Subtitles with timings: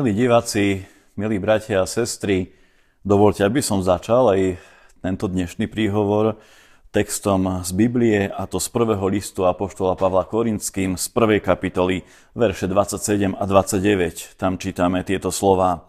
[0.00, 0.80] Milí diváci,
[1.20, 2.56] milí bratia a sestry,
[3.04, 4.56] dovolte, aby som začal aj
[5.04, 6.40] tento dnešný príhovor
[6.88, 12.00] textom z Biblie, a to z prvého listu Apoštola Pavla Korinským z prvej kapitoly,
[12.32, 14.40] verše 27 a 29.
[14.40, 15.84] Tam čítame tieto slova.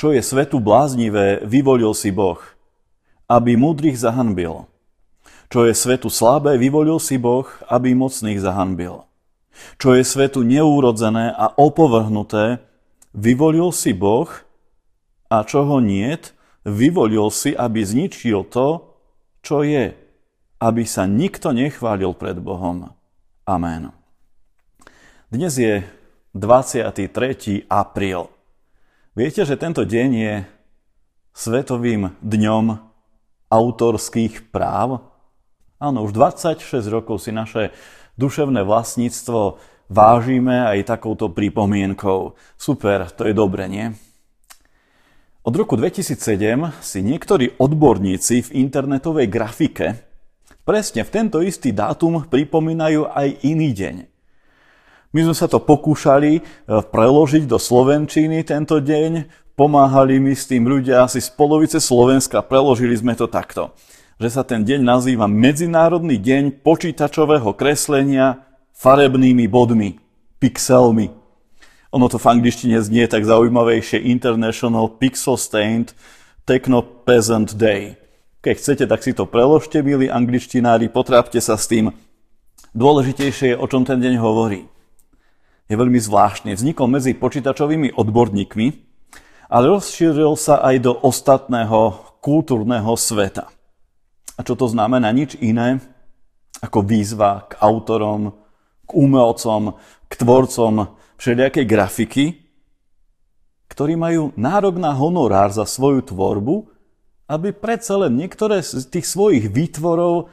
[0.00, 2.40] Čo je svetu bláznivé, vyvolil si Boh,
[3.28, 4.64] aby múdrych zahanbil.
[5.52, 9.04] Čo je svetu slabé, vyvolil si Boh, aby mocných zahanbil.
[9.76, 12.69] Čo je svetu neúrodzené a opovrhnuté,
[13.10, 14.30] Vyvolil si Boh
[15.26, 16.30] a čo ho niet,
[16.62, 18.94] vyvolil si, aby zničil to,
[19.42, 19.90] čo je,
[20.62, 22.94] aby sa nikto nechválil pred Bohom.
[23.48, 23.90] Amen.
[25.26, 25.82] Dnes je
[26.38, 27.66] 23.
[27.66, 28.30] apríl.
[29.18, 30.34] Viete, že tento deň je
[31.34, 32.78] Svetovým dňom
[33.50, 35.02] autorských práv?
[35.82, 37.74] Áno, už 26 rokov si naše
[38.20, 39.58] duševné vlastníctvo
[39.90, 42.38] vážime aj takouto pripomienkou.
[42.54, 43.90] Super, to je dobre, nie?
[45.42, 46.14] Od roku 2007
[46.78, 49.98] si niektorí odborníci v internetovej grafike
[50.62, 53.96] presne v tento istý dátum pripomínajú aj iný deň.
[55.10, 59.26] My sme sa to pokúšali e, preložiť do Slovenčiny tento deň,
[59.58, 63.74] pomáhali mi s tým ľudia asi z polovice Slovenska, preložili sme to takto,
[64.22, 68.49] že sa ten deň nazýva Medzinárodný deň počítačového kreslenia
[68.80, 70.00] farebnými bodmi,
[70.40, 71.12] pixelmi.
[71.92, 75.92] Ono to v angličtine znie tak zaujímavejšie International Pixel Stained
[76.48, 78.00] Techno Peasant Day.
[78.40, 81.92] Keď chcete, tak si to preložte, milí angličtinári, potrápte sa s tým.
[82.72, 84.64] Dôležitejšie je, o čom ten deň hovorí.
[85.68, 86.56] Je veľmi zvláštny.
[86.56, 88.66] Vznikol medzi počítačovými odborníkmi,
[89.52, 93.52] ale rozšíril sa aj do ostatného kultúrneho sveta.
[94.34, 95.12] A čo to znamená?
[95.12, 95.84] Nič iné
[96.64, 98.39] ako výzva k autorom
[98.90, 99.78] k umelcom,
[100.10, 102.24] k tvorcom všelijakej grafiky,
[103.70, 106.66] ktorí majú nárok na honorár za svoju tvorbu,
[107.30, 110.26] aby predsa len niektoré z tých svojich výtvorov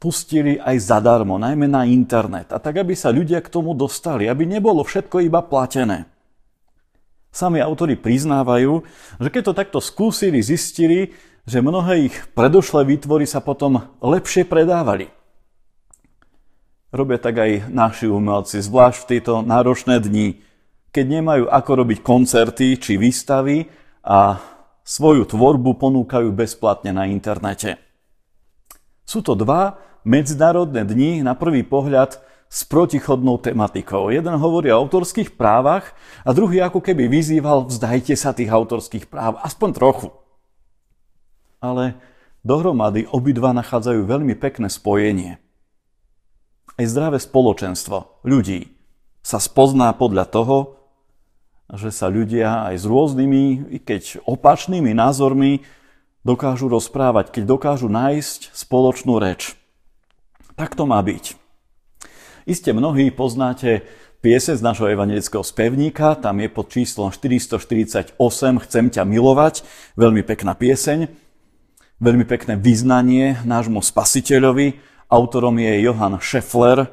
[0.00, 2.48] pustili aj zadarmo, najmä na internet.
[2.52, 6.08] A tak, aby sa ľudia k tomu dostali, aby nebolo všetko iba platené.
[7.28, 8.80] Sami autori priznávajú,
[9.20, 11.12] že keď to takto skúsili, zistili,
[11.44, 15.12] že mnohé ich predošlé výtvory sa potom lepšie predávali.
[16.96, 20.40] Robia tak aj naši umelci, zvlášť v tieto náročné dni,
[20.88, 23.68] keď nemajú ako robiť koncerty či výstavy
[24.00, 24.40] a
[24.80, 27.76] svoju tvorbu ponúkajú bezplatne na internete.
[29.04, 29.76] Sú to dva
[30.08, 32.16] medzinárodné dni na prvý pohľad
[32.48, 34.08] s protichodnou tematikou.
[34.08, 35.92] Jeden hovorí o autorských právach
[36.24, 40.08] a druhý ako keby vyzýval vzdajte sa tých autorských práv, aspoň trochu.
[41.60, 42.00] Ale
[42.40, 45.36] dohromady obidva nachádzajú veľmi pekné spojenie–
[46.76, 48.72] aj zdravé spoločenstvo ľudí
[49.24, 50.56] sa spozná podľa toho,
[51.74, 55.66] že sa ľudia aj s rôznymi, i keď opačnými názormi
[56.22, 59.58] dokážu rozprávať, keď dokážu nájsť spoločnú reč.
[60.54, 61.34] Tak to má byť.
[62.46, 63.82] Iste mnohí poznáte
[64.22, 68.14] piese z našho evangelického spevníka, tam je pod číslom 448
[68.62, 69.66] Chcem ťa milovať,
[69.98, 71.10] veľmi pekná pieseň,
[71.98, 76.90] veľmi pekné vyznanie nášmu spasiteľovi, Autorom je Johann Scheffler,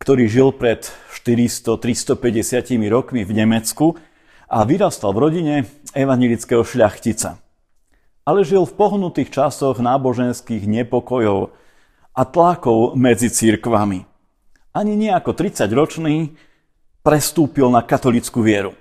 [0.00, 4.00] ktorý žil pred 400-350 rokmi v Nemecku
[4.48, 5.54] a vyrastal v rodine
[5.92, 7.36] evanilického šľachtica.
[8.24, 11.52] Ale žil v pohnutých časoch náboženských nepokojov
[12.16, 14.08] a tlakov medzi církvami.
[14.72, 16.32] Ani nejako 30-ročný
[17.04, 18.72] prestúpil na katolickú vieru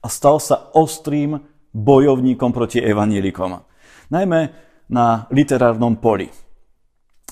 [0.00, 1.44] a stal sa ostrým
[1.76, 3.60] bojovníkom proti evanilikom.
[4.08, 4.40] Najmä
[4.88, 6.47] na literárnom poli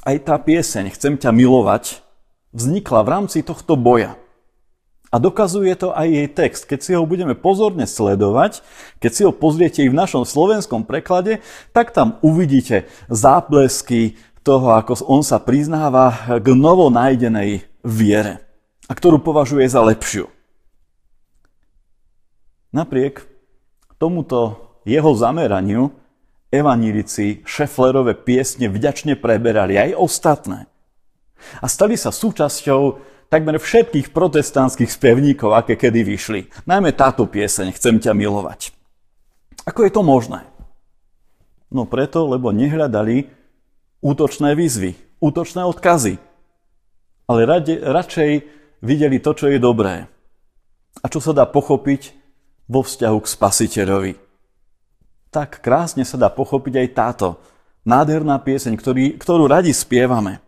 [0.07, 2.07] aj tá pieseň Chcem ťa milovať
[2.55, 4.17] vznikla v rámci tohto boja.
[5.13, 6.63] A dokazuje to aj jej text.
[6.67, 8.65] Keď si ho budeme pozorne sledovať,
[8.99, 14.99] keď si ho pozriete i v našom slovenskom preklade, tak tam uvidíte záblesky toho, ako
[15.07, 18.43] on sa priznáva k novo nájdenej viere
[18.87, 20.31] a ktorú považuje za lepšiu.
[22.75, 23.27] Napriek
[23.99, 25.95] tomuto jeho zameraniu
[26.63, 30.59] evanílici Šeflerové piesne vďačne preberali aj ostatné.
[31.61, 32.81] A stali sa súčasťou
[33.29, 36.41] takmer všetkých protestantských spevníkov, aké kedy vyšli.
[36.65, 38.73] Najmä táto pieseň Chcem ťa milovať.
[39.67, 40.47] Ako je to možné?
[41.69, 43.27] No preto, lebo nehľadali
[43.99, 46.23] útočné výzvy, útočné odkazy.
[47.27, 48.31] Ale rade, radšej
[48.87, 50.07] videli to, čo je dobré.
[51.03, 52.15] A čo sa dá pochopiť
[52.71, 54.26] vo vzťahu k spasiteľovi
[55.37, 57.29] tak krásne sa dá pochopiť aj táto
[57.85, 60.41] nádherná pieseň, ktorý, ktorú radi spievame.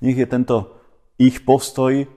[0.00, 0.80] Nech je tento
[1.20, 2.08] ich postoj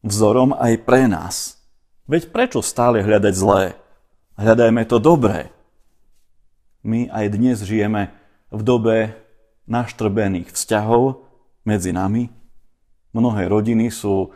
[0.00, 1.60] vzorom aj pre nás.
[2.08, 3.76] Veď prečo stále hľadať zlé?
[4.40, 5.52] Hľadajme to dobré.
[6.80, 8.08] My aj dnes žijeme
[8.48, 8.96] v dobe
[9.68, 11.28] naštrbených vzťahov
[11.68, 12.32] medzi nami.
[13.12, 14.32] Mnohé rodiny sú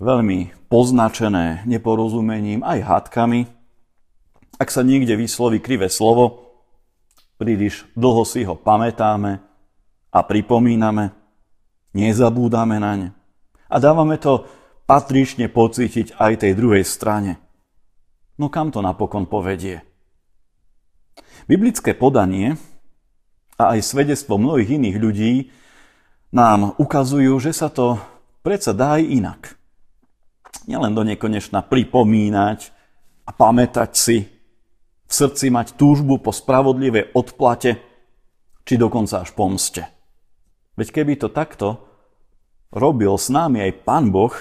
[0.00, 3.53] veľmi poznačené neporozumením aj hádkami.
[4.54, 6.54] Ak sa niekde vysloví krivé slovo,
[7.36, 9.42] príliš dlho si ho pamätáme
[10.14, 11.10] a pripomíname,
[11.90, 13.08] nezabúdame na ne.
[13.66, 14.46] A dávame to
[14.86, 17.42] patrične pocítiť aj tej druhej strane.
[18.38, 19.82] No kam to napokon povedie?
[21.50, 22.54] Biblické podanie
[23.58, 25.32] a aj svedectvo mnohých iných ľudí
[26.34, 27.98] nám ukazujú, že sa to
[28.42, 29.40] predsa dá aj inak.
[30.66, 32.70] Nielen do nekonečna pripomínať
[33.26, 34.33] a pamätať si,
[35.04, 37.80] v srdci mať túžbu po spravodlivej odplate,
[38.64, 39.84] či dokonca až pomste.
[40.74, 41.84] Veď keby to takto
[42.74, 44.34] robil s nami aj Pán Boh,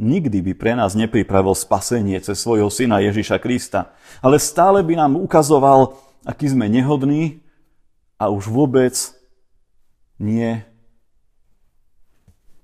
[0.00, 3.92] nikdy by pre nás nepripravil spasenie cez svojho syna Ježiša Krista,
[4.24, 7.44] ale stále by nám ukazoval, aký sme nehodní
[8.16, 8.94] a už vôbec
[10.16, 10.62] nie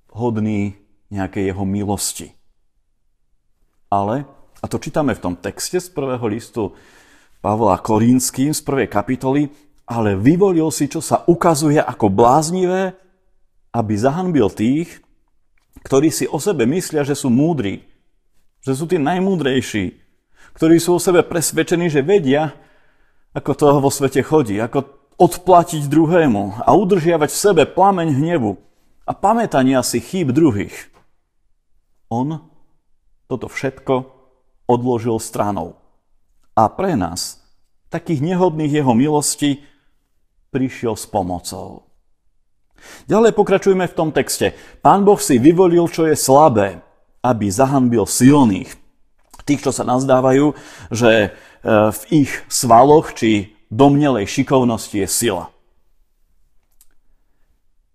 [0.09, 0.79] hodný
[1.13, 2.29] nejakej jeho milosti.
[3.89, 4.29] Ale,
[4.61, 6.77] a to čítame v tom texte z prvého listu
[7.39, 9.49] Pavla Korínským z prvej kapitoly,
[9.89, 12.99] ale vyvolil si, čo sa ukazuje ako bláznivé,
[13.73, 15.01] aby zahanbil tých,
[15.87, 17.87] ktorí si o sebe myslia, že sú múdri,
[18.61, 19.95] že sú tí najmúdrejší,
[20.59, 22.53] ktorí sú o sebe presvedčení, že vedia,
[23.33, 24.85] ako to vo svete chodí, ako
[25.19, 28.59] odplatiť druhému a udržiavať v sebe plameň hnevu
[29.07, 30.91] a pamätania si chýb druhých.
[32.11, 32.43] On
[33.29, 33.95] toto všetko
[34.69, 35.77] odložil stranou.
[36.59, 37.39] A pre nás,
[37.87, 39.63] takých nehodných jeho milosti,
[40.51, 41.87] prišiel s pomocou.
[43.07, 44.59] Ďalej pokračujeme v tom texte.
[44.83, 46.83] Pán Boh si vyvolil, čo je slabé,
[47.23, 48.75] aby zahanbil silných.
[49.47, 50.59] Tých, čo sa nazdávajú,
[50.91, 51.29] že e,
[51.95, 55.55] v ich svaloch či domnelej šikovnosti je sila.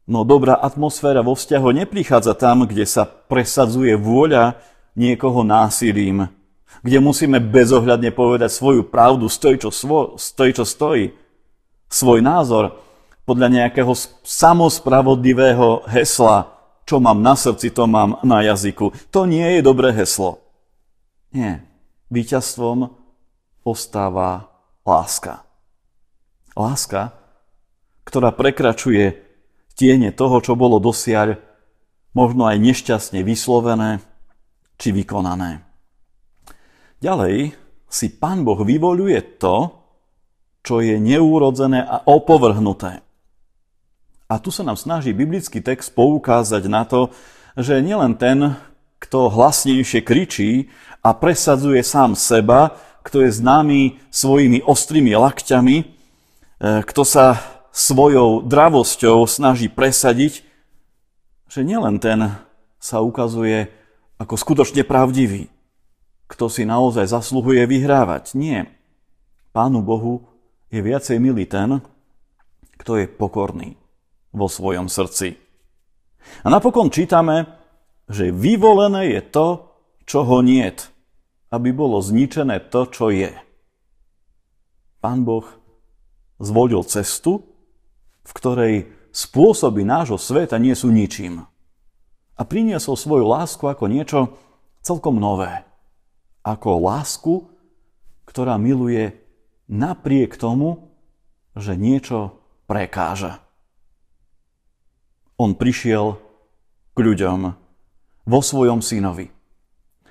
[0.07, 4.56] No dobrá atmosféra vo vzťahu neprichádza tam, kde sa presadzuje vôľa
[4.95, 6.27] niekoho násilím,
[6.81, 11.13] kde musíme bezohľadne povedať svoju pravdu, stojí čo, svo, stojí, čo stojí,
[11.91, 12.81] svoj názor
[13.23, 13.93] podľa nejakého
[14.25, 16.49] samospravodlivého hesla,
[16.83, 18.91] čo mám na srdci, to mám na jazyku.
[19.13, 20.43] To nie je dobré heslo.
[21.31, 21.63] Nie.
[22.11, 22.91] Výťazstvom
[23.63, 24.51] ostáva
[24.83, 25.47] láska.
[26.53, 27.15] Láska,
[28.03, 29.23] ktorá prekračuje
[29.73, 31.39] tiene toho, čo bolo dosiaľ
[32.13, 34.03] možno aj nešťastne vyslovené
[34.77, 35.65] či vykonané.
[37.03, 37.51] Ďalej
[37.91, 39.75] si Pán Boh vyvoluje to,
[40.63, 43.03] čo je neúrodzené a opovrhnuté.
[44.31, 47.11] A tu sa nám snaží biblický text poukázať na to,
[47.59, 48.55] že nielen ten,
[49.03, 50.71] kto hlasnejšie kričí
[51.03, 55.94] a presadzuje sám seba, kto je známy svojimi ostrými lakťami,
[56.63, 57.44] E, kto sa
[57.75, 60.47] svojou dravosťou snaží presadiť,
[61.51, 62.39] že nielen ten
[62.79, 63.67] sa ukazuje
[64.15, 65.51] ako skutočne pravdivý,
[66.27, 68.33] kto si naozaj zasluhuje vyhrávať.
[68.37, 68.71] Nie.
[69.53, 70.25] Pánu Bohu
[70.73, 71.83] je viacej milý ten,
[72.81, 73.77] kto je pokorný
[74.33, 75.37] vo svojom srdci.
[76.42, 77.45] A napokon čítame,
[78.09, 79.47] že vyvolené je to,
[80.03, 80.89] čo ho niet,
[81.53, 83.31] aby bolo zničené to, čo je.
[84.99, 85.45] Pán Boh
[86.42, 87.44] zvolil cestu,
[88.23, 88.75] v ktorej
[89.13, 91.45] spôsoby nášho sveta nie sú ničím.
[92.33, 94.19] A priniesol svoju lásku ako niečo
[94.81, 95.61] celkom nové.
[96.44, 97.47] Ako lásku,
[98.28, 99.16] ktorá miluje
[99.71, 100.92] napriek tomu,
[101.56, 103.40] že niečo prekáža.
[105.40, 106.19] On prišiel
[106.94, 107.40] k ľuďom
[108.28, 109.31] vo svojom synovi.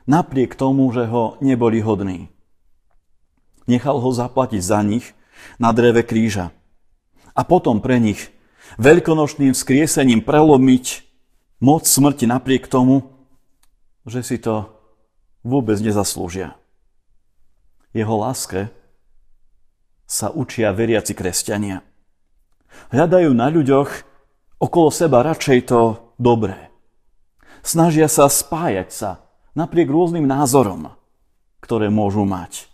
[0.09, 2.27] Napriek tomu, že ho neboli hodní.
[3.71, 5.15] Nechal ho zaplatiť za nich
[5.62, 6.51] na dreve kríža.
[7.33, 8.35] A potom pre nich
[8.83, 10.85] veľkonočným skriesením prelomiť
[11.62, 13.15] moc smrti napriek tomu,
[14.03, 14.82] že si to
[15.43, 16.57] vôbec nezaslúžia.
[17.93, 18.73] Jeho láske
[20.09, 21.85] sa učia veriaci kresťania.
[22.89, 23.91] Hľadajú na ľuďoch
[24.63, 26.73] okolo seba radšej to dobré.
[27.63, 29.11] Snažia sa spájať sa
[29.55, 30.95] napriek rôznym názorom,
[31.61, 32.67] ktoré môžu mať.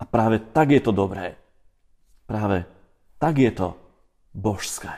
[0.00, 1.36] A práve tak je to dobré.
[2.28, 2.68] Práve
[3.20, 3.76] tak je to
[4.32, 4.92] božské.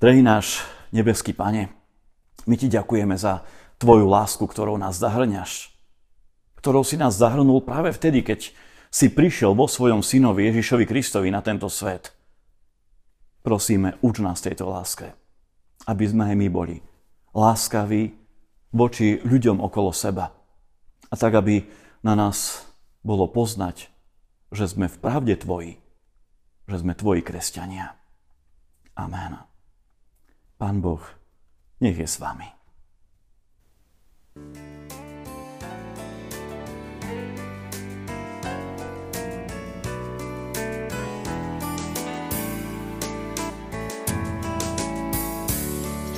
[0.00, 1.72] Drahý náš nebeský Pane,
[2.46, 3.42] my Ti ďakujeme za
[3.76, 5.72] Tvoju lásku, ktorou nás zahrňaš.
[6.56, 8.50] Ktorou si nás zahrnul práve vtedy, keď
[8.88, 12.16] si prišiel vo svojom synovi Ježišovi Kristovi na tento svet.
[13.44, 15.12] Prosíme, uč nás tejto láske,
[15.86, 16.76] aby sme aj my boli
[17.36, 18.16] láskaví
[18.72, 20.32] voči ľuďom okolo seba.
[21.06, 21.68] A tak, aby
[22.00, 22.66] na nás
[23.04, 23.92] bolo poznať,
[24.50, 25.78] že sme v pravde Tvoji,
[26.66, 27.94] že sme Tvoji kresťania.
[28.96, 29.38] Amen.
[30.56, 31.04] Pán Boh,
[31.84, 32.48] nech je s vami.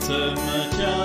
[0.09, 0.35] Chcem
[0.75, 0.98] ťa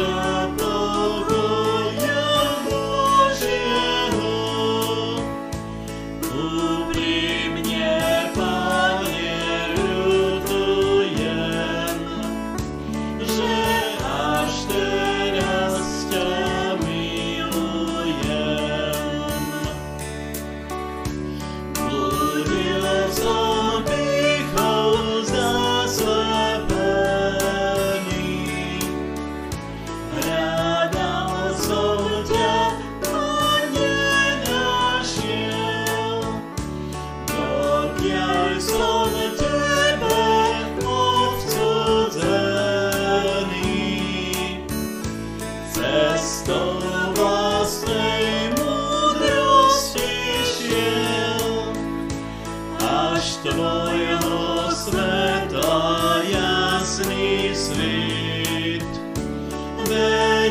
[0.00, 0.37] Oh.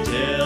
[0.06, 0.37] day.